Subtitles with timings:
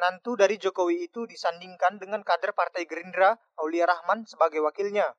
[0.00, 5.12] Menantu dari Jokowi itu disandingkan dengan kader Partai Gerindra, Aulia Rahman, sebagai wakilnya.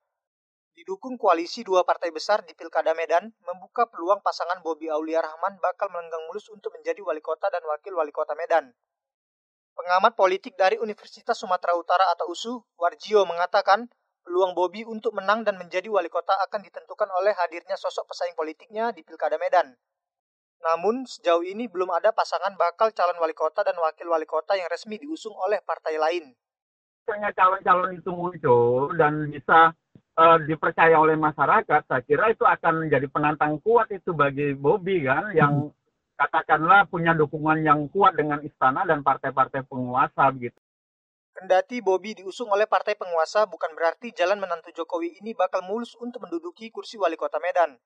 [0.74, 5.94] Didukung koalisi dua partai besar di Pilkada Medan, membuka peluang pasangan Bobi Aulia Rahman bakal
[5.94, 8.74] melenggang mulus untuk menjadi wali kota dan wakil wali kota Medan.
[9.78, 13.86] Pengamat politik dari Universitas Sumatera Utara atau USU, Warjio mengatakan,
[14.26, 18.90] peluang Bobi untuk menang dan menjadi wali kota akan ditentukan oleh hadirnya sosok pesaing politiknya
[18.90, 19.78] di Pilkada Medan.
[20.62, 24.70] Namun, sejauh ini belum ada pasangan bakal calon wali kota dan wakil wali kota yang
[24.70, 26.30] resmi diusung oleh partai lain.
[27.02, 29.74] Misalnya calon-calon itu muncul dan bisa
[30.22, 35.34] uh, dipercaya oleh masyarakat, saya kira itu akan menjadi penantang kuat itu bagi Bobi kan,
[35.34, 35.76] yang hmm.
[36.22, 40.62] katakanlah punya dukungan yang kuat dengan istana dan partai-partai penguasa begitu.
[41.32, 46.22] Kendati Bobi diusung oleh partai penguasa bukan berarti jalan menantu Jokowi ini bakal mulus untuk
[46.28, 47.82] menduduki kursi wali kota Medan.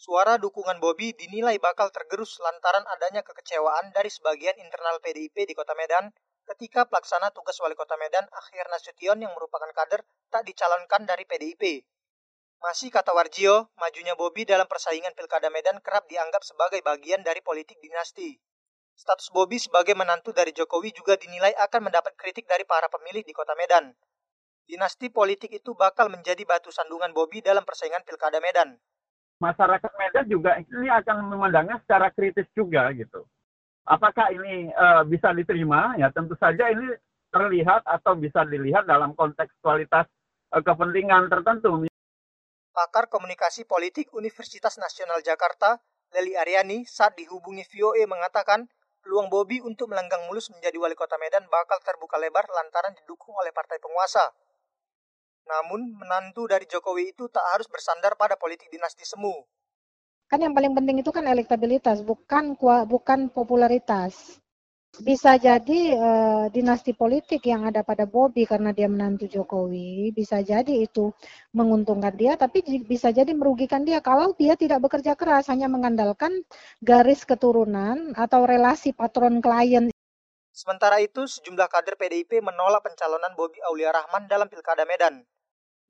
[0.00, 5.76] Suara dukungan Bobi dinilai bakal tergerus lantaran adanya kekecewaan dari sebagian internal PDIP di Kota
[5.76, 6.08] Medan
[6.48, 10.00] ketika pelaksana tugas wali kota Medan Akhir Nasution yang merupakan kader
[10.32, 11.84] tak dicalonkan dari PDIP.
[12.64, 17.76] Masih kata Warjio, majunya Bobi dalam persaingan Pilkada Medan kerap dianggap sebagai bagian dari politik
[17.84, 18.40] dinasti.
[18.96, 23.36] Status Bobi sebagai menantu dari Jokowi juga dinilai akan mendapat kritik dari para pemilih di
[23.36, 23.92] kota Medan.
[24.64, 28.80] Dinasti politik itu bakal menjadi batu sandungan Bobi dalam persaingan Pilkada Medan
[29.40, 33.24] masyarakat Medan juga ini akan memandangnya secara kritis juga gitu.
[33.88, 35.96] Apakah ini uh, bisa diterima?
[35.96, 36.94] Ya tentu saja ini
[37.32, 40.06] terlihat atau bisa dilihat dalam kontekstualitas
[40.52, 41.88] uh, kepentingan tertentu.
[42.70, 45.82] Pakar Komunikasi Politik Universitas Nasional Jakarta,
[46.14, 48.68] Leli Aryani, saat dihubungi VOA mengatakan
[49.02, 53.50] peluang Bobi untuk melenggang mulus menjadi wali kota Medan bakal terbuka lebar lantaran didukung oleh
[53.50, 54.22] partai penguasa.
[55.50, 59.34] Namun, menantu dari Jokowi itu tak harus bersandar pada politik dinasti semu.
[60.30, 62.54] Kan yang paling penting itu kan elektabilitas, bukan
[62.86, 64.38] bukan popularitas.
[64.90, 70.86] Bisa jadi uh, dinasti politik yang ada pada Bobi karena dia menantu Jokowi, bisa jadi
[70.86, 71.14] itu
[71.54, 76.42] menguntungkan dia, tapi bisa jadi merugikan dia kalau dia tidak bekerja keras, hanya mengandalkan
[76.82, 79.94] garis keturunan atau relasi patron klien.
[80.50, 85.22] Sementara itu, sejumlah kader PDIP menolak pencalonan Bobi Aulia Rahman dalam Pilkada Medan.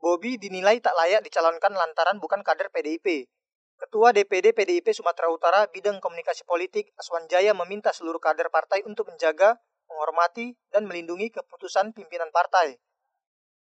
[0.01, 3.29] Bobi dinilai tak layak dicalonkan lantaran bukan kader PDIP.
[3.77, 9.13] Ketua DPD PDIP Sumatera Utara bidang komunikasi politik Aswan Jaya meminta seluruh kader partai untuk
[9.13, 9.61] menjaga,
[9.93, 12.81] menghormati, dan melindungi keputusan pimpinan partai.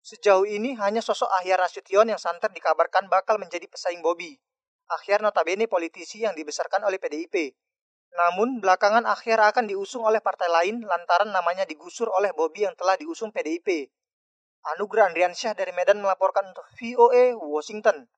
[0.03, 4.35] Sejauh ini hanya sosok Ahyar Nasution yang santer dikabarkan bakal menjadi pesaing Bobi.
[4.91, 7.55] Ahyar notabene politisi yang dibesarkan oleh PDIP.
[8.15, 12.99] Namun, belakangan Ahyar akan diusung oleh partai lain lantaran namanya digusur oleh Bobi yang telah
[12.99, 13.91] diusung PDIP.
[14.65, 18.09] Anugerah Andriansyah dari Medan melaporkan untuk VOA Washington.